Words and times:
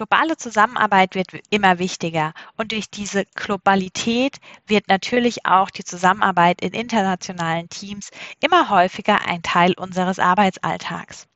Globale 0.00 0.38
Zusammenarbeit 0.38 1.14
wird 1.14 1.28
immer 1.50 1.78
wichtiger 1.78 2.32
und 2.56 2.72
durch 2.72 2.88
diese 2.88 3.26
Globalität 3.34 4.38
wird 4.66 4.88
natürlich 4.88 5.44
auch 5.44 5.68
die 5.68 5.84
Zusammenarbeit 5.84 6.62
in 6.62 6.72
internationalen 6.72 7.68
Teams 7.68 8.08
immer 8.42 8.70
häufiger 8.70 9.26
ein 9.26 9.42
Teil 9.42 9.74
unseres 9.74 10.18
Arbeitsalltags. 10.18 11.28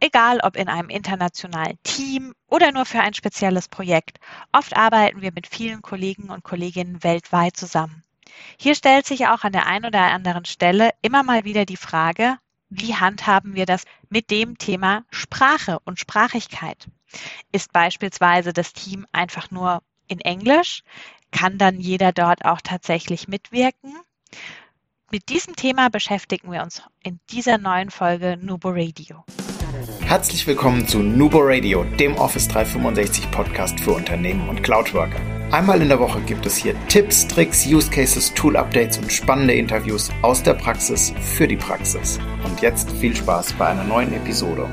Egal 0.00 0.40
ob 0.42 0.56
in 0.56 0.68
einem 0.68 0.90
internationalen 0.90 1.78
Team 1.82 2.34
oder 2.46 2.72
nur 2.72 2.84
für 2.84 3.00
ein 3.00 3.14
spezielles 3.14 3.68
Projekt. 3.68 4.18
Oft 4.52 4.76
arbeiten 4.76 5.22
wir 5.22 5.32
mit 5.32 5.46
vielen 5.46 5.80
Kollegen 5.80 6.28
und 6.28 6.44
Kolleginnen 6.44 7.02
weltweit 7.02 7.56
zusammen. 7.56 8.02
Hier 8.58 8.74
stellt 8.74 9.06
sich 9.06 9.28
auch 9.28 9.44
an 9.44 9.52
der 9.52 9.66
einen 9.66 9.86
oder 9.86 10.02
anderen 10.02 10.44
Stelle 10.44 10.90
immer 11.00 11.22
mal 11.22 11.44
wieder 11.44 11.64
die 11.64 11.78
Frage, 11.78 12.36
wie 12.70 12.94
handhaben 12.94 13.54
wir 13.54 13.66
das 13.66 13.84
mit 14.08 14.30
dem 14.30 14.56
Thema 14.56 15.04
Sprache 15.10 15.78
und 15.84 15.98
Sprachigkeit? 15.98 16.88
Ist 17.52 17.72
beispielsweise 17.72 18.52
das 18.52 18.72
Team 18.72 19.06
einfach 19.12 19.50
nur 19.50 19.82
in 20.06 20.20
Englisch? 20.20 20.82
Kann 21.32 21.58
dann 21.58 21.80
jeder 21.80 22.12
dort 22.12 22.44
auch 22.44 22.60
tatsächlich 22.60 23.28
mitwirken? 23.28 23.94
Mit 25.10 25.28
diesem 25.28 25.56
Thema 25.56 25.90
beschäftigen 25.90 26.52
wir 26.52 26.62
uns 26.62 26.82
in 27.02 27.18
dieser 27.30 27.58
neuen 27.58 27.90
Folge 27.90 28.38
Nubo 28.40 28.70
Radio. 28.70 29.24
Herzlich 30.00 30.46
willkommen 30.46 30.86
zu 30.86 31.00
Nubo 31.00 31.40
Radio, 31.40 31.84
dem 31.84 32.14
Office 32.16 32.46
365 32.48 33.30
Podcast 33.30 33.80
für 33.80 33.92
Unternehmen 33.92 34.48
und 34.48 34.62
Cloudworker. 34.62 35.39
Einmal 35.52 35.82
in 35.82 35.88
der 35.88 35.98
Woche 35.98 36.20
gibt 36.20 36.46
es 36.46 36.56
hier 36.56 36.76
Tipps, 36.86 37.26
Tricks, 37.26 37.66
Use 37.66 37.90
Cases, 37.90 38.32
Tool 38.34 38.56
Updates 38.56 38.98
und 38.98 39.12
spannende 39.12 39.52
Interviews 39.52 40.08
aus 40.22 40.44
der 40.44 40.54
Praxis 40.54 41.12
für 41.20 41.48
die 41.48 41.56
Praxis. 41.56 42.20
Und 42.44 42.60
jetzt 42.60 42.88
viel 42.92 43.16
Spaß 43.16 43.54
bei 43.54 43.66
einer 43.66 43.82
neuen 43.82 44.12
Episode. 44.12 44.68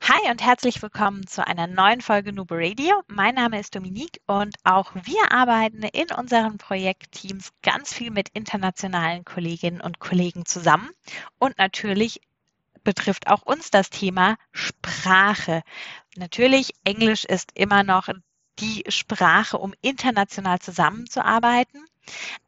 Hi 0.00 0.30
und 0.30 0.40
herzlich 0.44 0.80
willkommen 0.80 1.26
zu 1.26 1.44
einer 1.44 1.66
neuen 1.66 2.02
Folge 2.02 2.32
Nubo 2.32 2.54
Radio. 2.54 3.02
Mein 3.08 3.34
Name 3.34 3.58
ist 3.58 3.74
Dominique 3.74 4.20
und 4.28 4.54
auch 4.62 4.94
wir 4.94 5.32
arbeiten 5.32 5.82
in 5.82 6.06
unseren 6.16 6.56
Projektteams 6.58 7.50
ganz 7.64 7.92
viel 7.92 8.12
mit 8.12 8.28
internationalen 8.28 9.24
Kolleginnen 9.24 9.80
und 9.80 9.98
Kollegen 9.98 10.46
zusammen 10.46 10.90
und 11.40 11.58
natürlich 11.58 12.20
betrifft 12.84 13.28
auch 13.28 13.42
uns 13.42 13.70
das 13.70 13.90
Thema 13.90 14.36
Sprache. 14.52 15.62
Natürlich, 16.16 16.72
Englisch 16.84 17.24
ist 17.24 17.52
immer 17.54 17.82
noch 17.84 18.08
die 18.58 18.84
Sprache, 18.88 19.58
um 19.58 19.74
international 19.80 20.58
zusammenzuarbeiten. 20.58 21.84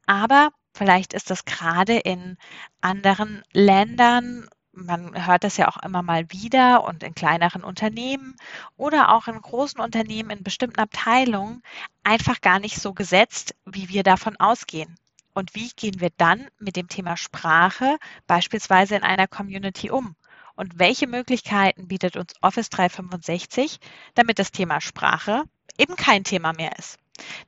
Aber 0.06 0.50
vielleicht 0.74 1.14
ist 1.14 1.30
das 1.30 1.44
gerade 1.44 1.98
in 1.98 2.36
anderen 2.80 3.42
Ländern 3.52 4.48
man 4.76 5.26
hört 5.26 5.44
das 5.44 5.56
ja 5.56 5.68
auch 5.68 5.76
immer 5.82 6.02
mal 6.02 6.30
wieder 6.30 6.84
und 6.84 7.02
in 7.02 7.14
kleineren 7.14 7.64
Unternehmen 7.64 8.36
oder 8.76 9.14
auch 9.14 9.28
in 9.28 9.40
großen 9.40 9.80
Unternehmen 9.80 10.30
in 10.30 10.42
bestimmten 10.42 10.80
Abteilungen 10.80 11.62
einfach 12.02 12.40
gar 12.40 12.58
nicht 12.58 12.80
so 12.80 12.92
gesetzt, 12.92 13.54
wie 13.64 13.88
wir 13.88 14.02
davon 14.02 14.36
ausgehen. 14.36 14.96
Und 15.32 15.54
wie 15.54 15.70
gehen 15.76 16.00
wir 16.00 16.10
dann 16.16 16.48
mit 16.58 16.76
dem 16.76 16.88
Thema 16.88 17.16
Sprache 17.16 17.98
beispielsweise 18.26 18.96
in 18.96 19.02
einer 19.02 19.26
Community 19.26 19.90
um? 19.90 20.14
Und 20.56 20.78
welche 20.78 21.06
Möglichkeiten 21.06 21.88
bietet 21.88 22.16
uns 22.16 22.34
Office 22.40 22.70
365, 22.70 23.80
damit 24.14 24.38
das 24.38 24.52
Thema 24.52 24.80
Sprache 24.80 25.44
eben 25.78 25.96
kein 25.96 26.24
Thema 26.24 26.52
mehr 26.52 26.76
ist. 26.78 26.98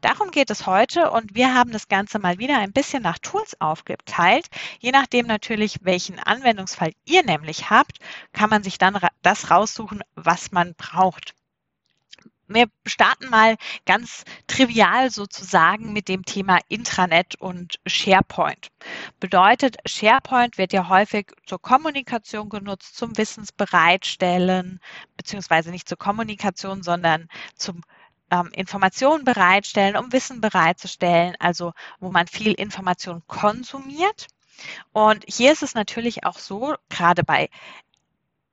Darum 0.01 0.31
geht 0.31 0.51
es 0.51 0.67
heute 0.67 1.11
und 1.11 1.35
wir 1.35 1.55
haben 1.55 1.73
das 1.73 1.89
Ganze 1.89 2.19
mal 2.19 2.39
wieder 2.39 2.59
ein 2.59 2.73
bisschen 2.73 3.03
nach 3.03 3.19
Tools 3.19 3.61
aufgeteilt. 3.61 4.47
Je 4.79 4.93
nachdem 4.93 5.27
natürlich, 5.27 5.81
welchen 5.83 6.21
Anwendungsfall 6.21 6.93
ihr 7.05 7.25
nämlich 7.25 7.69
habt, 7.71 7.99
kann 8.33 8.51
man 8.51 8.63
sich 8.63 8.79
dann 8.79 8.99
das 9.23 9.51
raussuchen, 9.51 10.03
was 10.15 10.53
man 10.53 10.75
braucht. 10.75 11.35
Wir 12.49 12.67
starten 12.87 13.29
mal 13.29 13.57
ganz 13.87 14.25
trivial 14.47 15.11
sozusagen 15.11 15.93
mit 15.93 16.09
dem 16.09 16.25
Thema 16.25 16.59
Intranet 16.69 17.35
und 17.37 17.81
SharePoint. 17.87 18.69
Bedeutet, 19.19 19.77
SharePoint 19.85 20.57
wird 20.57 20.73
ja 20.73 20.89
häufig 20.89 21.33
zur 21.45 21.61
Kommunikation 21.61 22.49
genutzt, 22.49 22.97
zum 22.97 23.17
Wissensbereitstellen, 23.17 24.81
beziehungsweise 25.17 25.71
nicht 25.71 25.89
zur 25.89 25.99
Kommunikation, 25.99 26.83
sondern 26.83 27.29
zum 27.57 27.83
ähm, 28.31 28.51
Informationen 28.53 29.25
bereitstellen, 29.25 29.97
um 29.97 30.13
Wissen 30.13 30.41
bereitzustellen, 30.41 31.35
also 31.39 31.73
wo 31.99 32.11
man 32.11 32.27
viel 32.27 32.53
Information 32.53 33.23
konsumiert. 33.27 34.29
Und 34.93 35.25
hier 35.29 35.53
ist 35.53 35.63
es 35.63 35.75
natürlich 35.75 36.25
auch 36.25 36.39
so, 36.39 36.75
gerade 36.89 37.25
bei 37.25 37.51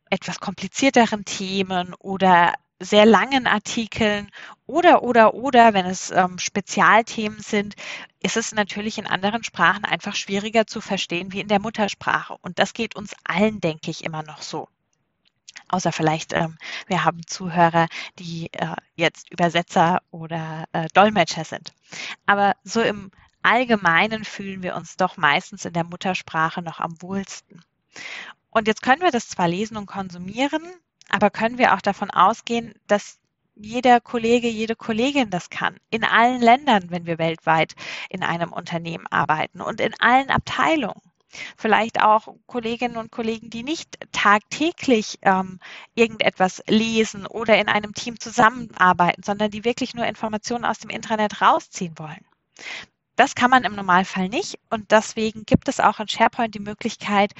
etwas 0.09 0.39
komplizierteren 0.39 1.25
Themen 1.25 1.93
oder 1.95 2.53
sehr 2.83 3.05
langen 3.05 3.47
Artikeln 3.47 4.29
oder, 4.65 5.03
oder, 5.03 5.33
oder, 5.33 5.73
wenn 5.73 5.85
es 5.85 6.11
ähm, 6.11 6.39
Spezialthemen 6.39 7.39
sind, 7.39 7.75
ist 8.21 8.37
es 8.37 8.53
natürlich 8.53 8.97
in 8.97 9.07
anderen 9.07 9.43
Sprachen 9.43 9.85
einfach 9.85 10.15
schwieriger 10.15 10.65
zu 10.67 10.81
verstehen 10.81 11.31
wie 11.33 11.41
in 11.41 11.47
der 11.47 11.59
Muttersprache. 11.59 12.37
Und 12.41 12.59
das 12.59 12.73
geht 12.73 12.95
uns 12.95 13.13
allen, 13.23 13.59
denke 13.59 13.91
ich, 13.91 14.03
immer 14.03 14.23
noch 14.23 14.41
so. 14.41 14.67
Außer 15.67 15.91
vielleicht, 15.91 16.33
ähm, 16.33 16.57
wir 16.87 17.03
haben 17.03 17.25
Zuhörer, 17.25 17.87
die 18.19 18.51
äh, 18.53 18.75
jetzt 18.95 19.31
Übersetzer 19.31 20.01
oder 20.11 20.65
äh, 20.71 20.87
Dolmetscher 20.93 21.45
sind. 21.45 21.73
Aber 22.25 22.55
so 22.63 22.81
im 22.81 23.11
Allgemeinen 23.41 24.23
fühlen 24.23 24.63
wir 24.63 24.75
uns 24.75 24.95
doch 24.97 25.17
meistens 25.17 25.65
in 25.65 25.73
der 25.73 25.83
Muttersprache 25.83 26.61
noch 26.61 26.79
am 26.79 27.01
wohlsten. 27.01 27.63
Und 28.49 28.67
jetzt 28.67 28.81
können 28.81 29.01
wir 29.01 29.11
das 29.11 29.27
zwar 29.27 29.47
lesen 29.47 29.77
und 29.77 29.87
konsumieren, 29.87 30.63
aber 31.09 31.29
können 31.29 31.57
wir 31.57 31.73
auch 31.73 31.81
davon 31.81 32.11
ausgehen, 32.11 32.73
dass 32.87 33.19
jeder 33.55 34.01
Kollege, 34.01 34.47
jede 34.47 34.75
Kollegin 34.75 35.29
das 35.29 35.49
kann. 35.49 35.77
In 35.89 36.03
allen 36.03 36.41
Ländern, 36.41 36.89
wenn 36.89 37.05
wir 37.05 37.19
weltweit 37.19 37.75
in 38.09 38.23
einem 38.23 38.51
Unternehmen 38.51 39.05
arbeiten 39.07 39.61
und 39.61 39.79
in 39.79 39.93
allen 39.99 40.29
Abteilungen. 40.29 41.01
Vielleicht 41.57 42.01
auch 42.01 42.27
Kolleginnen 42.45 42.97
und 42.97 43.11
Kollegen, 43.11 43.49
die 43.49 43.63
nicht 43.63 43.97
tagtäglich 44.11 45.17
ähm, 45.23 45.59
irgendetwas 45.95 46.63
lesen 46.67 47.25
oder 47.25 47.57
in 47.59 47.69
einem 47.69 47.93
Team 47.93 48.19
zusammenarbeiten, 48.19 49.23
sondern 49.23 49.49
die 49.49 49.65
wirklich 49.65 49.95
nur 49.95 50.05
Informationen 50.05 50.65
aus 50.65 50.77
dem 50.77 50.91
Intranet 50.91 51.41
rausziehen 51.41 51.97
wollen. 51.97 52.25
Das 53.15 53.35
kann 53.35 53.51
man 53.51 53.63
im 53.63 53.75
Normalfall 53.75 54.29
nicht 54.29 54.59
und 54.69 54.91
deswegen 54.91 55.45
gibt 55.45 55.67
es 55.67 55.79
auch 55.79 55.99
in 55.99 56.07
SharePoint 56.07 56.55
die 56.55 56.59
Möglichkeit, 56.59 57.33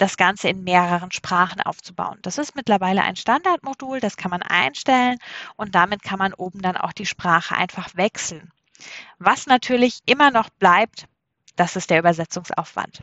das 0.00 0.16
Ganze 0.16 0.48
in 0.48 0.64
mehreren 0.64 1.12
Sprachen 1.12 1.60
aufzubauen. 1.60 2.18
Das 2.22 2.38
ist 2.38 2.56
mittlerweile 2.56 3.02
ein 3.02 3.16
Standardmodul, 3.16 4.00
das 4.00 4.16
kann 4.16 4.30
man 4.30 4.42
einstellen 4.42 5.18
und 5.56 5.74
damit 5.74 6.02
kann 6.02 6.18
man 6.18 6.32
oben 6.32 6.62
dann 6.62 6.76
auch 6.76 6.92
die 6.92 7.06
Sprache 7.06 7.54
einfach 7.54 7.94
wechseln. 7.96 8.50
Was 9.18 9.46
natürlich 9.46 9.98
immer 10.06 10.30
noch 10.30 10.48
bleibt, 10.48 11.06
das 11.56 11.76
ist 11.76 11.90
der 11.90 11.98
Übersetzungsaufwand. 11.98 13.02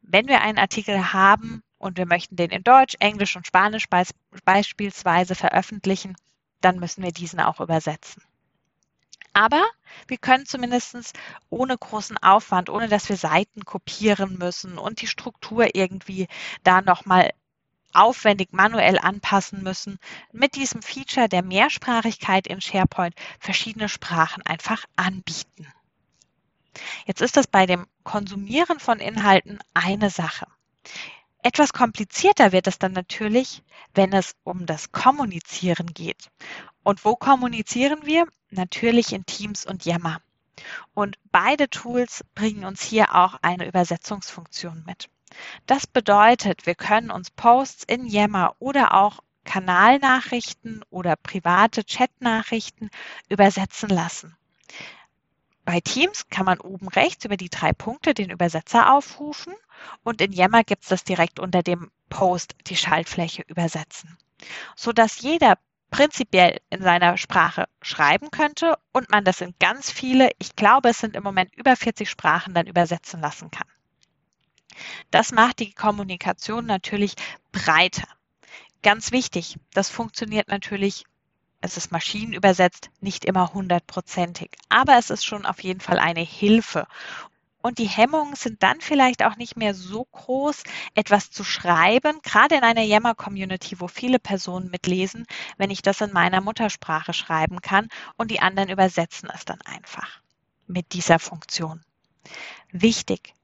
Wenn 0.00 0.26
wir 0.26 0.40
einen 0.40 0.58
Artikel 0.58 1.12
haben 1.12 1.62
und 1.76 1.98
wir 1.98 2.06
möchten 2.06 2.36
den 2.36 2.50
in 2.50 2.64
Deutsch, 2.64 2.96
Englisch 2.98 3.36
und 3.36 3.46
Spanisch 3.46 3.86
beispielsweise 4.44 5.34
veröffentlichen, 5.34 6.16
dann 6.62 6.78
müssen 6.78 7.02
wir 7.02 7.12
diesen 7.12 7.40
auch 7.40 7.60
übersetzen. 7.60 8.22
Aber 9.32 9.64
wir 10.08 10.18
können 10.18 10.46
zumindest 10.46 11.18
ohne 11.48 11.76
großen 11.76 12.18
Aufwand, 12.18 12.68
ohne 12.68 12.88
dass 12.88 13.08
wir 13.08 13.16
Seiten 13.16 13.64
kopieren 13.64 14.36
müssen 14.38 14.78
und 14.78 15.00
die 15.00 15.06
Struktur 15.06 15.74
irgendwie 15.74 16.28
da 16.62 16.82
nochmal 16.82 17.32
aufwendig 17.94 18.52
manuell 18.52 18.98
anpassen 18.98 19.62
müssen, 19.62 19.98
mit 20.32 20.54
diesem 20.56 20.82
Feature 20.82 21.28
der 21.28 21.42
Mehrsprachigkeit 21.42 22.46
in 22.46 22.60
SharePoint 22.60 23.14
verschiedene 23.38 23.88
Sprachen 23.88 24.42
einfach 24.44 24.84
anbieten. 24.96 25.66
Jetzt 27.06 27.20
ist 27.20 27.36
das 27.36 27.46
bei 27.46 27.66
dem 27.66 27.86
Konsumieren 28.02 28.80
von 28.80 28.98
Inhalten 28.98 29.58
eine 29.74 30.10
Sache. 30.10 30.46
Etwas 31.42 31.72
komplizierter 31.72 32.52
wird 32.52 32.66
es 32.66 32.78
dann 32.78 32.92
natürlich, 32.92 33.62
wenn 33.94 34.12
es 34.12 34.36
um 34.44 34.64
das 34.64 34.92
Kommunizieren 34.92 35.86
geht. 35.92 36.30
Und 36.82 37.04
wo 37.04 37.16
kommunizieren 37.16 38.04
wir? 38.04 38.26
Natürlich 38.50 39.12
in 39.12 39.24
Teams 39.26 39.64
und 39.64 39.84
Yammer. 39.84 40.20
Und 40.94 41.16
beide 41.30 41.68
Tools 41.70 42.24
bringen 42.34 42.64
uns 42.64 42.82
hier 42.82 43.14
auch 43.14 43.38
eine 43.42 43.66
Übersetzungsfunktion 43.66 44.84
mit. 44.86 45.08
Das 45.66 45.86
bedeutet, 45.86 46.66
wir 46.66 46.74
können 46.74 47.10
uns 47.10 47.30
Posts 47.30 47.84
in 47.84 48.06
Yammer 48.06 48.54
oder 48.58 48.94
auch 48.94 49.20
Kanalnachrichten 49.44 50.84
oder 50.90 51.16
private 51.16 51.84
Chatnachrichten 51.84 52.90
übersetzen 53.28 53.88
lassen. 53.88 54.36
Bei 55.64 55.80
Teams 55.80 56.28
kann 56.28 56.44
man 56.44 56.60
oben 56.60 56.88
rechts 56.88 57.24
über 57.24 57.36
die 57.36 57.48
drei 57.48 57.72
Punkte 57.72 58.14
den 58.14 58.30
Übersetzer 58.30 58.92
aufrufen 58.92 59.54
und 60.02 60.20
in 60.20 60.32
Yammer 60.32 60.64
gibt 60.64 60.82
es 60.82 60.88
das 60.88 61.04
direkt 61.04 61.38
unter 61.38 61.62
dem 61.62 61.90
Post 62.08 62.56
die 62.66 62.76
Schaltfläche 62.76 63.42
übersetzen, 63.46 64.18
sodass 64.76 65.20
jeder 65.20 65.56
prinzipiell 65.92 66.58
in 66.70 66.82
seiner 66.82 67.16
Sprache 67.18 67.66
schreiben 67.82 68.30
könnte 68.32 68.76
und 68.92 69.10
man 69.10 69.24
das 69.24 69.40
in 69.40 69.54
ganz 69.60 69.92
viele, 69.92 70.30
ich 70.38 70.56
glaube, 70.56 70.88
es 70.88 70.98
sind 70.98 71.14
im 71.14 71.22
Moment 71.22 71.54
über 71.54 71.76
40 71.76 72.10
Sprachen 72.10 72.54
dann 72.54 72.66
übersetzen 72.66 73.20
lassen 73.20 73.50
kann. 73.52 73.68
Das 75.10 75.32
macht 75.32 75.60
die 75.60 75.74
Kommunikation 75.74 76.64
natürlich 76.64 77.14
breiter. 77.52 78.08
Ganz 78.82 79.12
wichtig, 79.12 79.58
das 79.74 79.90
funktioniert 79.90 80.48
natürlich, 80.48 81.04
es 81.60 81.76
ist 81.76 81.92
maschinenübersetzt, 81.92 82.90
nicht 83.00 83.26
immer 83.26 83.52
hundertprozentig, 83.52 84.50
aber 84.70 84.96
es 84.98 85.10
ist 85.10 85.24
schon 85.24 85.44
auf 85.44 85.62
jeden 85.62 85.80
Fall 85.80 85.98
eine 85.98 86.22
Hilfe. 86.22 86.86
Und 87.62 87.78
die 87.78 87.86
Hemmungen 87.86 88.34
sind 88.34 88.62
dann 88.62 88.80
vielleicht 88.80 89.24
auch 89.24 89.36
nicht 89.36 89.56
mehr 89.56 89.72
so 89.72 90.04
groß, 90.04 90.64
etwas 90.94 91.30
zu 91.30 91.44
schreiben, 91.44 92.20
gerade 92.22 92.56
in 92.56 92.62
einer 92.64 92.82
Yammer-Community, 92.82 93.80
wo 93.80 93.88
viele 93.88 94.18
Personen 94.18 94.70
mitlesen, 94.70 95.26
wenn 95.56 95.70
ich 95.70 95.80
das 95.80 96.00
in 96.00 96.12
meiner 96.12 96.40
Muttersprache 96.40 97.12
schreiben 97.12 97.60
kann 97.62 97.88
und 98.16 98.30
die 98.30 98.40
anderen 98.40 98.68
übersetzen 98.68 99.30
es 99.32 99.44
dann 99.44 99.60
einfach 99.62 100.20
mit 100.66 100.92
dieser 100.92 101.20
Funktion. 101.20 101.82
Wichtig, 102.72 103.34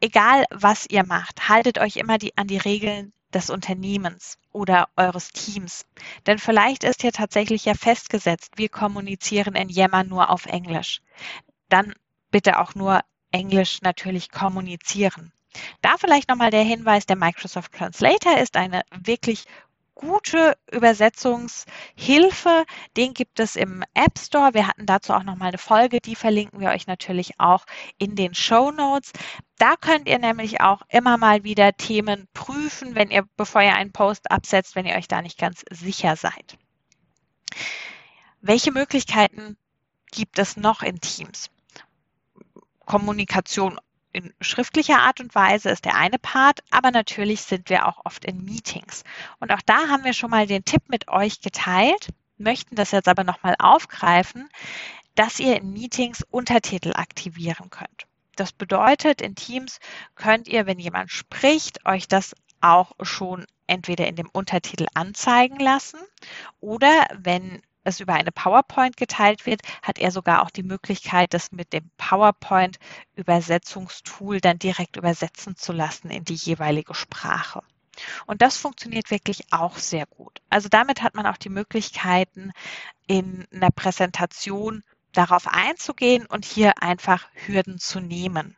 egal 0.00 0.44
was 0.50 0.86
ihr 0.86 1.04
macht, 1.04 1.48
haltet 1.48 1.78
euch 1.78 1.96
immer 1.96 2.18
die, 2.18 2.36
an 2.36 2.46
die 2.46 2.58
Regeln 2.58 3.12
des 3.32 3.48
Unternehmens 3.48 4.38
oder 4.52 4.88
eures 4.96 5.30
Teams. 5.30 5.86
Denn 6.26 6.38
vielleicht 6.38 6.84
ist 6.84 7.00
hier 7.00 7.12
tatsächlich 7.12 7.64
ja 7.64 7.74
festgesetzt, 7.74 8.52
wir 8.56 8.68
kommunizieren 8.68 9.54
in 9.54 9.70
Yammer 9.70 10.04
nur 10.04 10.28
auf 10.28 10.44
Englisch. 10.46 11.00
Dann 11.70 11.94
bitte 12.30 12.58
auch 12.60 12.74
nur 12.74 13.00
Englisch 13.32 13.82
natürlich 13.82 14.30
kommunizieren. 14.30 15.32
Da 15.82 15.96
vielleicht 15.98 16.28
nochmal 16.28 16.50
der 16.50 16.62
Hinweis, 16.62 17.06
der 17.06 17.16
Microsoft 17.16 17.72
Translator 17.72 18.38
ist 18.38 18.56
eine 18.56 18.82
wirklich 18.90 19.44
gute 19.94 20.56
Übersetzungshilfe. 20.70 22.64
Den 22.96 23.14
gibt 23.14 23.38
es 23.38 23.56
im 23.56 23.84
App 23.94 24.18
Store. 24.18 24.54
Wir 24.54 24.66
hatten 24.66 24.86
dazu 24.86 25.12
auch 25.12 25.22
nochmal 25.22 25.48
eine 25.48 25.58
Folge, 25.58 26.00
die 26.00 26.16
verlinken 26.16 26.60
wir 26.60 26.70
euch 26.70 26.86
natürlich 26.86 27.38
auch 27.38 27.64
in 27.98 28.16
den 28.16 28.34
Show 28.34 28.70
Notes. 28.70 29.12
Da 29.58 29.76
könnt 29.76 30.08
ihr 30.08 30.18
nämlich 30.18 30.60
auch 30.60 30.82
immer 30.88 31.18
mal 31.18 31.44
wieder 31.44 31.72
Themen 31.74 32.26
prüfen, 32.34 32.94
wenn 32.94 33.10
ihr, 33.10 33.24
bevor 33.36 33.62
ihr 33.62 33.74
einen 33.74 33.92
Post 33.92 34.30
absetzt, 34.30 34.74
wenn 34.74 34.86
ihr 34.86 34.96
euch 34.96 35.08
da 35.08 35.22
nicht 35.22 35.38
ganz 35.38 35.64
sicher 35.70 36.16
seid. 36.16 36.58
Welche 38.40 38.72
Möglichkeiten 38.72 39.56
gibt 40.10 40.40
es 40.40 40.56
noch 40.56 40.82
in 40.82 41.00
Teams? 41.00 41.51
Kommunikation 42.92 43.80
in 44.12 44.34
schriftlicher 44.42 44.98
Art 44.98 45.18
und 45.20 45.34
Weise 45.34 45.70
ist 45.70 45.86
der 45.86 45.96
eine 45.96 46.18
Part, 46.18 46.60
aber 46.70 46.90
natürlich 46.90 47.40
sind 47.40 47.70
wir 47.70 47.88
auch 47.88 48.04
oft 48.04 48.22
in 48.26 48.44
Meetings. 48.44 49.02
Und 49.40 49.50
auch 49.50 49.62
da 49.64 49.88
haben 49.88 50.04
wir 50.04 50.12
schon 50.12 50.28
mal 50.28 50.46
den 50.46 50.66
Tipp 50.66 50.82
mit 50.88 51.08
euch 51.08 51.40
geteilt, 51.40 52.10
möchten 52.36 52.76
das 52.76 52.90
jetzt 52.90 53.08
aber 53.08 53.24
nochmal 53.24 53.56
aufgreifen, 53.58 54.46
dass 55.14 55.40
ihr 55.40 55.56
in 55.56 55.72
Meetings 55.72 56.22
Untertitel 56.30 56.92
aktivieren 56.94 57.70
könnt. 57.70 58.04
Das 58.36 58.52
bedeutet, 58.52 59.22
in 59.22 59.36
Teams 59.36 59.80
könnt 60.14 60.46
ihr, 60.46 60.66
wenn 60.66 60.78
jemand 60.78 61.10
spricht, 61.10 61.86
euch 61.86 62.08
das 62.08 62.36
auch 62.60 62.92
schon 63.00 63.46
entweder 63.66 64.06
in 64.06 64.16
dem 64.16 64.28
Untertitel 64.28 64.84
anzeigen 64.92 65.58
lassen 65.58 65.98
oder 66.60 67.06
wenn 67.16 67.62
es 67.84 68.00
über 68.00 68.14
eine 68.14 68.32
PowerPoint 68.32 68.96
geteilt 68.96 69.44
wird, 69.46 69.62
hat 69.82 69.98
er 69.98 70.10
sogar 70.10 70.42
auch 70.42 70.50
die 70.50 70.62
Möglichkeit, 70.62 71.34
das 71.34 71.52
mit 71.52 71.72
dem 71.72 71.90
PowerPoint-Übersetzungstool 71.96 74.40
dann 74.40 74.58
direkt 74.58 74.96
übersetzen 74.96 75.56
zu 75.56 75.72
lassen 75.72 76.10
in 76.10 76.24
die 76.24 76.34
jeweilige 76.34 76.94
Sprache. 76.94 77.62
Und 78.26 78.42
das 78.42 78.56
funktioniert 78.56 79.10
wirklich 79.10 79.52
auch 79.52 79.76
sehr 79.76 80.06
gut. 80.06 80.40
Also 80.48 80.68
damit 80.68 81.02
hat 81.02 81.14
man 81.14 81.26
auch 81.26 81.36
die 81.36 81.50
Möglichkeiten, 81.50 82.52
in 83.06 83.46
einer 83.52 83.70
Präsentation 83.70 84.82
darauf 85.12 85.46
einzugehen 85.46 86.26
und 86.26 86.44
hier 86.44 86.82
einfach 86.82 87.28
Hürden 87.34 87.78
zu 87.78 88.00
nehmen. 88.00 88.56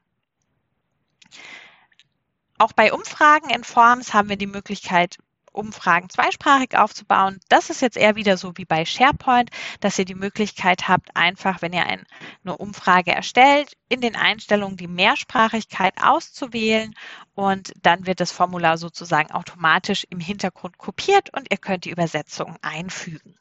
Auch 2.58 2.72
bei 2.72 2.92
Umfragen 2.92 3.50
in 3.50 3.64
Forms 3.64 4.14
haben 4.14 4.28
wir 4.28 4.36
die 4.36 4.46
Möglichkeit, 4.46 5.18
Umfragen 5.54 6.10
zweisprachig 6.10 6.76
aufzubauen. 6.76 7.40
Das 7.48 7.70
ist 7.70 7.80
jetzt 7.80 7.96
eher 7.96 8.16
wieder 8.16 8.36
so 8.36 8.52
wie 8.56 8.64
bei 8.64 8.84
SharePoint, 8.84 9.50
dass 9.80 9.98
ihr 9.98 10.04
die 10.04 10.14
Möglichkeit 10.14 10.88
habt, 10.88 11.16
einfach, 11.16 11.62
wenn 11.62 11.72
ihr 11.72 11.86
ein, 11.86 12.04
eine 12.44 12.56
Umfrage 12.56 13.12
erstellt, 13.12 13.76
in 13.88 14.00
den 14.00 14.16
Einstellungen 14.16 14.76
die 14.76 14.88
Mehrsprachigkeit 14.88 15.94
auszuwählen 16.02 16.94
und 17.34 17.72
dann 17.82 18.06
wird 18.06 18.20
das 18.20 18.32
Formular 18.32 18.78
sozusagen 18.78 19.30
automatisch 19.30 20.06
im 20.10 20.20
Hintergrund 20.20 20.78
kopiert 20.78 21.32
und 21.34 21.50
ihr 21.50 21.58
könnt 21.58 21.84
die 21.84 21.90
Übersetzung 21.90 22.56
einfügen. 22.62 23.36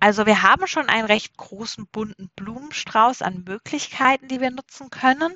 Also 0.00 0.26
wir 0.26 0.42
haben 0.42 0.66
schon 0.66 0.88
einen 0.88 1.06
recht 1.06 1.36
großen 1.36 1.86
bunten 1.88 2.30
Blumenstrauß 2.36 3.22
an 3.22 3.42
Möglichkeiten, 3.44 4.28
die 4.28 4.40
wir 4.40 4.50
nutzen 4.50 4.90
können, 4.90 5.34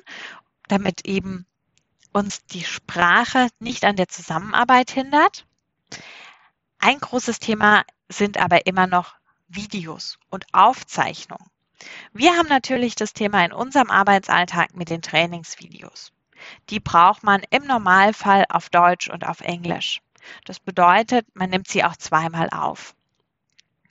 damit 0.67 1.05
eben 1.05 1.45
uns 2.13 2.45
die 2.45 2.63
Sprache 2.63 3.49
nicht 3.59 3.83
an 3.83 3.95
der 3.95 4.07
Zusammenarbeit 4.07 4.91
hindert. 4.91 5.45
Ein 6.79 6.99
großes 6.99 7.39
Thema 7.39 7.83
sind 8.09 8.37
aber 8.37 8.65
immer 8.67 8.87
noch 8.87 9.15
Videos 9.47 10.19
und 10.29 10.45
Aufzeichnungen. 10.53 11.47
Wir 12.13 12.37
haben 12.37 12.47
natürlich 12.47 12.95
das 12.95 13.13
Thema 13.13 13.43
in 13.43 13.51
unserem 13.51 13.89
Arbeitsalltag 13.89 14.75
mit 14.75 14.89
den 14.89 15.01
Trainingsvideos. 15.01 16.11
Die 16.69 16.79
braucht 16.79 17.23
man 17.23 17.41
im 17.49 17.65
Normalfall 17.65 18.45
auf 18.49 18.69
Deutsch 18.69 19.09
und 19.09 19.25
auf 19.25 19.41
Englisch. 19.41 20.01
Das 20.45 20.59
bedeutet, 20.59 21.27
man 21.33 21.49
nimmt 21.49 21.67
sie 21.67 21.83
auch 21.83 21.97
zweimal 21.97 22.49
auf. 22.49 22.95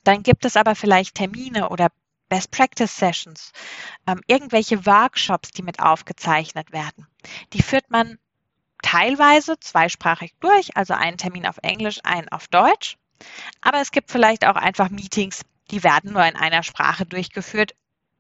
Dann 0.05 0.23
gibt 0.23 0.45
es 0.45 0.57
aber 0.57 0.75
vielleicht 0.75 1.15
Termine 1.15 1.69
oder 1.69 1.89
Best 2.29 2.51
Practice 2.51 2.97
Sessions, 2.97 3.53
ähm, 4.07 4.21
irgendwelche 4.27 4.87
Workshops, 4.87 5.51
die 5.51 5.63
mit 5.63 5.81
aufgezeichnet 5.81 6.73
werden. 6.73 7.07
Die 7.53 7.63
führt 7.63 7.91
man 7.91 8.19
teilweise 8.83 9.59
zweisprachig 9.59 10.35
durch, 10.41 10.77
also 10.77 10.95
einen 10.95 11.19
Termin 11.19 11.47
auf 11.47 11.59
Englisch, 11.63 12.01
einen 12.05 12.29
auf 12.29 12.49
Deutsch. 12.49 12.99
Aber 13.61 13.81
es 13.81 13.93
gibt 13.93 14.11
vielleicht 14.11 14.45
auch 14.47 14.57
einfach 14.57 14.91
Meetings, 14.91 15.43
die 15.71 15.85
werden 15.85 16.13
nur 16.13 16.25
in 16.27 16.37
einer 16.37 16.63
Sprache 16.63 17.07
durchgeführt, 17.07 17.75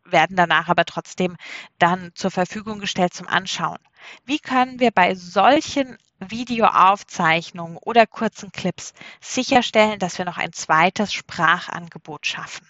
werden 0.04 0.36
danach 0.36 0.68
aber 0.68 0.84
trotzdem 0.84 1.36
dann 1.78 2.12
zur 2.14 2.30
Verfügung 2.30 2.80
gestellt 2.80 3.14
zum 3.14 3.28
Anschauen. 3.28 3.78
Wie 4.24 4.38
können 4.38 4.80
wir 4.80 4.90
bei 4.90 5.14
solchen 5.14 5.98
Videoaufzeichnungen 6.18 7.76
oder 7.76 8.06
kurzen 8.06 8.52
Clips 8.52 8.94
sicherstellen, 9.20 9.98
dass 9.98 10.18
wir 10.18 10.24
noch 10.24 10.38
ein 10.38 10.52
zweites 10.52 11.12
Sprachangebot 11.12 12.26
schaffen? 12.26 12.66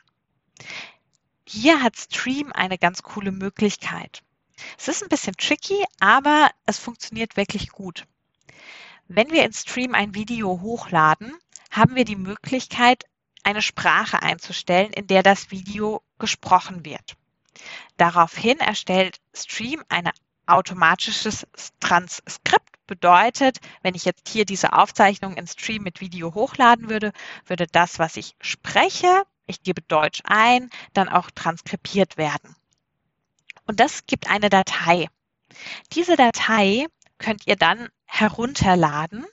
Hier 1.46 1.82
hat 1.82 1.96
Stream 1.96 2.52
eine 2.52 2.78
ganz 2.78 3.02
coole 3.02 3.32
Möglichkeit. 3.32 4.22
Es 4.78 4.88
ist 4.88 5.02
ein 5.02 5.08
bisschen 5.08 5.36
tricky, 5.36 5.84
aber 6.00 6.50
es 6.66 6.78
funktioniert 6.78 7.36
wirklich 7.36 7.70
gut. 7.70 8.06
Wenn 9.08 9.30
wir 9.30 9.44
in 9.44 9.52
Stream 9.52 9.94
ein 9.94 10.14
Video 10.14 10.60
hochladen, 10.60 11.34
haben 11.70 11.94
wir 11.94 12.04
die 12.04 12.16
Möglichkeit, 12.16 13.04
eine 13.44 13.62
Sprache 13.62 14.22
einzustellen, 14.22 14.92
in 14.92 15.06
der 15.06 15.22
das 15.22 15.50
Video 15.50 16.02
gesprochen 16.18 16.84
wird. 16.84 17.16
Daraufhin 17.96 18.58
erstellt 18.58 19.18
Stream 19.34 19.82
ein 19.88 20.10
automatisches 20.46 21.46
Transkript. 21.80 22.68
Bedeutet, 22.86 23.58
wenn 23.82 23.94
ich 23.94 24.04
jetzt 24.04 24.28
hier 24.28 24.44
diese 24.44 24.72
Aufzeichnung 24.74 25.36
in 25.36 25.46
Stream 25.46 25.82
mit 25.82 26.00
Video 26.00 26.34
hochladen 26.34 26.90
würde, 26.90 27.12
würde 27.46 27.66
das, 27.66 27.98
was 27.98 28.16
ich 28.16 28.36
spreche, 28.40 29.22
ich 29.46 29.62
gebe 29.62 29.80
Deutsch 29.82 30.20
ein, 30.24 30.68
dann 30.92 31.08
auch 31.08 31.30
transkribiert 31.30 32.16
werden. 32.16 32.54
Und 33.66 33.80
das 33.80 34.06
gibt 34.06 34.30
eine 34.30 34.50
Datei. 34.50 35.08
Diese 35.92 36.16
Datei 36.16 36.86
könnt 37.18 37.46
ihr 37.46 37.56
dann 37.56 37.88
herunterladen 38.04 39.26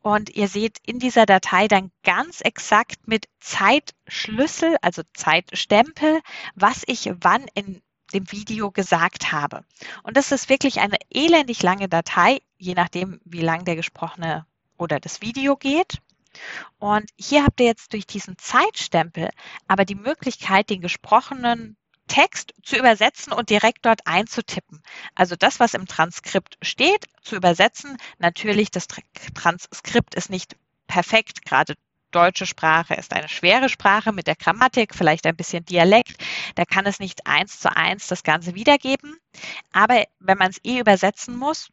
und 0.00 0.30
ihr 0.30 0.48
seht 0.48 0.78
in 0.86 0.98
dieser 0.98 1.26
Datei 1.26 1.68
dann 1.68 1.90
ganz 2.02 2.40
exakt 2.40 3.06
mit 3.06 3.26
Zeitschlüssel, 3.40 4.76
also 4.82 5.02
Zeitstempel, 5.14 6.20
was 6.54 6.82
ich 6.86 7.10
wann 7.20 7.46
in 7.54 7.82
dem 8.12 8.30
Video 8.32 8.70
gesagt 8.70 9.32
habe. 9.32 9.64
Und 10.02 10.16
das 10.16 10.32
ist 10.32 10.48
wirklich 10.48 10.80
eine 10.80 10.96
elendig 11.10 11.62
lange 11.62 11.88
Datei, 11.88 12.40
je 12.56 12.74
nachdem, 12.74 13.20
wie 13.24 13.42
lang 13.42 13.64
der 13.64 13.76
gesprochene 13.76 14.46
oder 14.78 14.98
das 14.98 15.20
Video 15.20 15.56
geht. 15.56 15.98
Und 16.78 17.10
hier 17.18 17.44
habt 17.44 17.60
ihr 17.60 17.66
jetzt 17.66 17.92
durch 17.92 18.06
diesen 18.06 18.38
Zeitstempel 18.38 19.30
aber 19.66 19.84
die 19.84 19.94
Möglichkeit, 19.94 20.70
den 20.70 20.80
gesprochenen 20.80 21.76
Text 22.18 22.52
zu 22.64 22.76
übersetzen 22.76 23.32
und 23.32 23.48
direkt 23.48 23.86
dort 23.86 24.04
einzutippen. 24.08 24.82
Also 25.14 25.36
das, 25.36 25.60
was 25.60 25.74
im 25.74 25.86
Transkript 25.86 26.58
steht, 26.62 27.06
zu 27.22 27.36
übersetzen. 27.36 27.96
Natürlich, 28.18 28.72
das 28.72 28.88
Transkript 29.34 30.16
ist 30.16 30.28
nicht 30.28 30.56
perfekt, 30.88 31.44
gerade 31.44 31.74
deutsche 32.10 32.46
Sprache 32.46 32.94
ist 32.94 33.12
eine 33.12 33.28
schwere 33.28 33.68
Sprache 33.68 34.10
mit 34.10 34.26
der 34.26 34.34
Grammatik, 34.34 34.96
vielleicht 34.96 35.26
ein 35.26 35.36
bisschen 35.36 35.64
Dialekt. 35.64 36.20
Da 36.56 36.64
kann 36.64 36.86
es 36.86 36.98
nicht 36.98 37.24
eins 37.28 37.60
zu 37.60 37.76
eins 37.76 38.08
das 38.08 38.24
Ganze 38.24 38.56
wiedergeben. 38.56 39.16
Aber 39.72 40.02
wenn 40.18 40.38
man 40.38 40.50
es 40.50 40.58
eh 40.64 40.80
übersetzen 40.80 41.36
muss, 41.36 41.68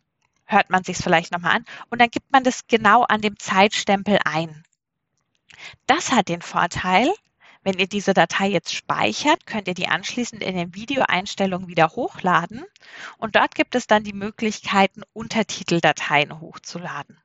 hört 0.45 0.69
man 0.69 0.83
sich 0.83 0.97
es 0.97 1.03
vielleicht 1.03 1.31
nochmal 1.31 1.55
an 1.55 1.65
und 1.89 1.99
dann 1.99 2.11
gibt 2.11 2.31
man 2.31 2.43
das 2.43 2.67
genau 2.67 3.01
an 3.01 3.21
dem 3.21 3.39
Zeitstempel 3.39 4.19
ein. 4.25 4.63
Das 5.87 6.11
hat 6.11 6.29
den 6.29 6.43
Vorteil, 6.43 7.11
wenn 7.65 7.79
ihr 7.79 7.87
diese 7.87 8.13
Datei 8.13 8.47
jetzt 8.47 8.75
speichert, 8.75 9.47
könnt 9.47 9.67
ihr 9.67 9.73
die 9.73 9.87
anschließend 9.87 10.43
in 10.43 10.55
den 10.55 10.75
Videoeinstellungen 10.75 11.67
wieder 11.67 11.89
hochladen 11.89 12.63
und 13.17 13.35
dort 13.35 13.55
gibt 13.55 13.73
es 13.73 13.87
dann 13.87 14.03
die 14.03 14.13
Möglichkeiten, 14.13 15.01
Untertiteldateien 15.13 16.39
hochzuladen. 16.39 17.19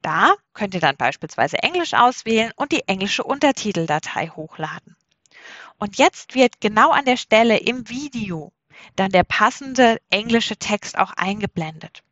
Da 0.00 0.34
könnt 0.54 0.74
ihr 0.74 0.80
dann 0.80 0.96
beispielsweise 0.96 1.58
Englisch 1.58 1.92
auswählen 1.92 2.50
und 2.56 2.72
die 2.72 2.88
englische 2.88 3.24
Untertiteldatei 3.24 4.28
hochladen. 4.28 4.96
Und 5.78 5.98
jetzt 5.98 6.34
wird 6.34 6.62
genau 6.62 6.90
an 6.90 7.04
der 7.04 7.18
Stelle 7.18 7.58
im 7.58 7.90
Video 7.90 8.52
dann 8.96 9.10
der 9.10 9.24
passende 9.24 9.98
englische 10.08 10.56
Text 10.56 10.96
auch 10.96 11.12
eingeblendet. 11.12 12.02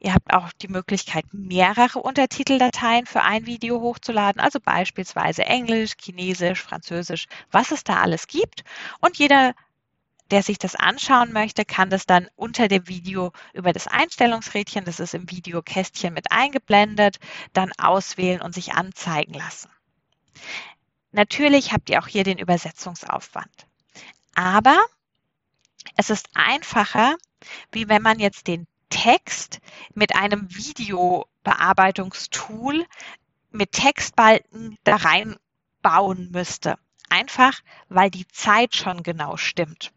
Ihr 0.00 0.14
habt 0.14 0.32
auch 0.32 0.52
die 0.52 0.68
Möglichkeit, 0.68 1.24
mehrere 1.32 2.00
Untertiteldateien 2.00 3.06
für 3.06 3.22
ein 3.22 3.46
Video 3.46 3.80
hochzuladen, 3.80 4.40
also 4.40 4.60
beispielsweise 4.60 5.44
Englisch, 5.44 5.92
Chinesisch, 6.00 6.62
Französisch, 6.62 7.26
was 7.50 7.70
es 7.70 7.84
da 7.84 8.00
alles 8.00 8.26
gibt. 8.26 8.64
Und 9.00 9.18
jeder, 9.18 9.54
der 10.30 10.42
sich 10.42 10.58
das 10.58 10.74
anschauen 10.74 11.32
möchte, 11.32 11.64
kann 11.64 11.90
das 11.90 12.06
dann 12.06 12.28
unter 12.36 12.68
dem 12.68 12.88
Video 12.88 13.32
über 13.52 13.72
das 13.72 13.86
Einstellungsrädchen, 13.86 14.84
das 14.84 15.00
ist 15.00 15.14
im 15.14 15.30
Videokästchen 15.30 16.14
mit 16.14 16.32
eingeblendet, 16.32 17.18
dann 17.52 17.72
auswählen 17.78 18.40
und 18.40 18.54
sich 18.54 18.72
anzeigen 18.72 19.34
lassen. 19.34 19.70
Natürlich 21.12 21.72
habt 21.72 21.90
ihr 21.90 22.00
auch 22.00 22.08
hier 22.08 22.24
den 22.24 22.38
Übersetzungsaufwand. 22.38 23.66
Aber 24.34 24.84
es 25.96 26.10
ist 26.10 26.28
einfacher, 26.34 27.16
wie 27.70 27.88
wenn 27.88 28.02
man 28.02 28.18
jetzt 28.18 28.48
den 28.48 28.66
Text 28.88 29.60
mit 29.94 30.16
einem 30.16 30.48
Videobearbeitungstool 30.54 32.86
mit 33.50 33.72
Textbalken 33.72 34.78
da 34.84 34.96
reinbauen 34.96 36.30
müsste. 36.30 36.78
Einfach, 37.08 37.60
weil 37.88 38.10
die 38.10 38.26
Zeit 38.28 38.74
schon 38.74 39.02
genau 39.02 39.36
stimmt. 39.36 39.92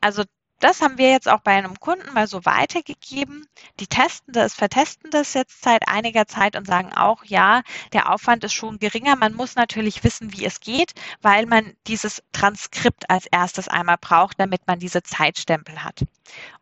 Also 0.00 0.24
das 0.60 0.80
haben 0.82 0.98
wir 0.98 1.10
jetzt 1.10 1.28
auch 1.28 1.40
bei 1.40 1.52
einem 1.52 1.78
Kunden 1.78 2.12
mal 2.12 2.26
so 2.26 2.44
weitergegeben. 2.44 3.46
Die 3.78 3.86
testen 3.86 4.32
das, 4.32 4.54
vertesten 4.54 5.10
das 5.10 5.34
jetzt 5.34 5.62
seit 5.62 5.86
einiger 5.88 6.26
Zeit 6.26 6.56
und 6.56 6.66
sagen 6.66 6.92
auch, 6.92 7.24
ja, 7.24 7.62
der 7.92 8.12
Aufwand 8.12 8.44
ist 8.44 8.54
schon 8.54 8.78
geringer. 8.78 9.14
Man 9.16 9.34
muss 9.34 9.54
natürlich 9.54 10.02
wissen, 10.02 10.32
wie 10.32 10.44
es 10.44 10.60
geht, 10.60 10.94
weil 11.22 11.46
man 11.46 11.74
dieses 11.86 12.22
Transkript 12.32 13.08
als 13.08 13.26
erstes 13.26 13.68
einmal 13.68 13.98
braucht, 14.00 14.40
damit 14.40 14.66
man 14.66 14.78
diese 14.78 15.02
Zeitstempel 15.02 15.84
hat. 15.84 16.04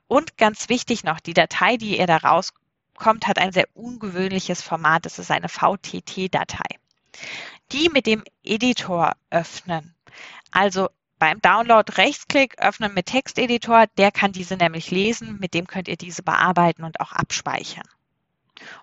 Und 0.09 0.37
ganz 0.37 0.69
wichtig 0.69 1.03
noch, 1.05 1.21
die 1.21 1.35
Datei, 1.35 1.77
die 1.77 1.99
ihr 1.99 2.07
da 2.07 2.19
rauskommt, 2.19 3.27
hat 3.27 3.39
ein 3.39 3.53
sehr 3.53 3.67
ungewöhnliches 3.75 4.63
Format. 4.63 5.07
Das 5.07 5.19
ist 5.19 5.31
eine 5.31 5.49
VTT-Datei. 5.49 6.67
Die 7.73 7.89
mit 7.89 8.07
dem 8.07 8.23
Editor 8.45 9.15
öffnen. 9.31 9.95
Also 10.53 10.89
beim 11.19 11.41
Download 11.41 11.91
Rechtsklick 11.97 12.59
öffnen 12.59 12.95
mit 12.95 13.07
Texteditor, 13.07 13.87
der 13.99 14.13
kann 14.13 14.33
diese 14.33 14.57
nämlich 14.57 14.91
lesen, 14.91 15.39
mit 15.41 15.55
dem 15.55 15.67
könnt 15.67 15.89
ihr 15.89 15.97
diese 15.97 16.23
bearbeiten 16.23 16.85
und 16.85 17.01
auch 17.01 17.13
abspeichern. 17.13 17.89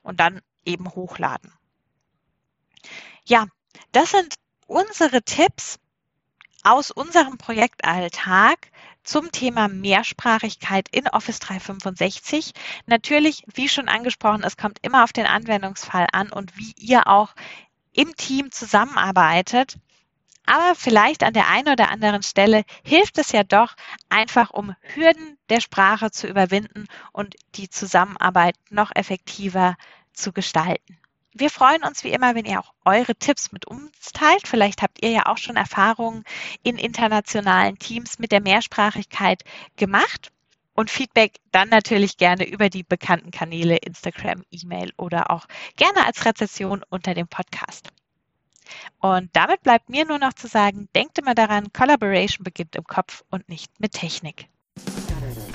Und 0.02 0.20
dann 0.20 0.42
eben 0.66 0.90
hochladen. 0.92 1.52
Ja, 3.26 3.48
das 3.92 4.12
sind 4.12 4.36
unsere 4.68 5.22
Tipps 5.24 5.80
aus 6.64 6.92
unserem 6.92 7.38
Projektalltag 7.38 8.72
zum 9.04 9.32
Thema 9.32 9.68
Mehrsprachigkeit 9.68 10.88
in 10.90 11.08
Office 11.08 11.40
365. 11.40 12.54
Natürlich, 12.86 13.44
wie 13.54 13.68
schon 13.68 13.90
angesprochen, 13.90 14.44
es 14.44 14.58
kommt 14.58 14.80
immer 14.82 15.04
auf 15.04 15.14
den 15.14 15.26
Anwendungsfall 15.26 16.08
an 16.14 16.32
und 16.32 16.58
wie 16.58 16.74
ihr 16.78 17.08
auch 17.08 17.36
im 17.92 18.16
Team 18.16 18.52
zusammenarbeitet. 18.52 19.78
Aber 20.46 20.76
vielleicht 20.76 21.24
an 21.24 21.34
der 21.34 21.48
einen 21.48 21.70
oder 21.70 21.90
anderen 21.90 22.24
Stelle 22.24 22.64
hilft 22.84 23.18
es 23.18 23.32
ja 23.32 23.44
doch, 23.44 23.76
einfach 24.10 24.52
um 24.52 24.76
Hürden 24.82 25.38
der 25.50 25.62
Sprache 25.62 26.12
zu 26.12 26.28
überwinden 26.28 26.88
und 27.12 27.36
die 27.56 27.70
Zusammenarbeit 27.70 28.56
noch 28.70 28.92
effektiver 28.94 29.76
zu 30.12 30.34
gestalten. 30.34 31.00
Wir 31.36 31.50
freuen 31.50 31.84
uns 31.84 32.04
wie 32.04 32.12
immer, 32.12 32.36
wenn 32.36 32.46
ihr 32.46 32.60
auch 32.60 32.74
eure 32.86 33.16
Tipps 33.16 33.52
mit 33.52 33.66
uns 33.66 34.12
teilt. 34.14 34.48
Vielleicht 34.48 34.84
habt 34.84 35.04
ihr 35.04 35.10
ja 35.10 35.26
auch 35.26 35.38
schon 35.38 35.56
Erfahrungen 35.56 36.24
in 36.62 36.78
internationalen 36.78 37.80
Teams 37.80 38.20
mit 38.20 38.32
der 38.32 38.42
Mehrsprachigkeit 38.42 39.44
gemacht. 39.76 40.32
Und 40.76 40.90
Feedback 40.90 41.40
dann 41.52 41.70
natürlich 41.70 42.18
gerne 42.18 42.48
über 42.48 42.70
die 42.70 42.84
bekannten 42.84 43.32
Kanäle 43.32 43.78
Instagram, 43.78 44.44
E-Mail 44.50 44.92
oder 44.98 45.30
auch 45.32 45.46
gerne 45.76 46.06
als 46.06 46.26
Rezession 46.26 46.84
unter 46.90 47.14
dem 47.14 47.28
Podcast. 47.28 47.90
Und 49.00 49.30
damit 49.34 49.62
bleibt 49.64 49.90
mir 49.90 50.06
nur 50.06 50.20
noch 50.20 50.34
zu 50.34 50.48
sagen, 50.48 50.88
denkt 50.96 51.20
immer 51.20 51.36
daran, 51.36 51.72
Collaboration 51.74 52.44
beginnt 52.44 52.76
im 52.76 52.84
Kopf 52.84 53.24
und 53.30 53.48
nicht 53.50 53.80
mit 53.80 53.94
Technik. 53.94 54.48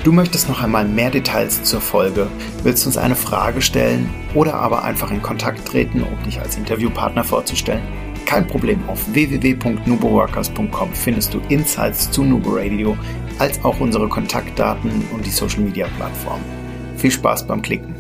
Du 0.05 0.13
möchtest 0.13 0.49
noch 0.49 0.63
einmal 0.63 0.87
mehr 0.87 1.11
Details 1.11 1.65
zur 1.65 1.81
Folge, 1.81 2.29
willst 2.63 2.87
uns 2.87 2.97
eine 2.97 3.17
Frage 3.17 3.61
stellen 3.61 4.09
oder 4.35 4.55
aber 4.55 4.85
einfach 4.85 5.11
in 5.11 5.21
Kontakt 5.21 5.67
treten, 5.67 6.03
um 6.03 6.23
dich 6.23 6.41
als 6.41 6.57
Interviewpartner 6.57 7.25
vorzustellen? 7.25 7.83
Kein 8.25 8.47
Problem, 8.47 8.89
auf 8.89 9.13
www.nuboworkers.com 9.13 10.93
findest 10.93 11.35
du 11.35 11.41
Insights 11.49 12.11
zu 12.11 12.23
Nubo 12.25 12.51
Radio, 12.57 12.97
als 13.39 13.65
auch 13.65 13.81
unsere 13.81 14.09
Kontaktdaten 14.09 15.05
und 15.13 15.27
die 15.27 15.31
Social 15.31 15.61
Media 15.61 15.89
Plattform. 15.97 16.41
Viel 16.97 17.11
Spaß 17.11 17.47
beim 17.47 17.63
Klicken! 17.63 17.98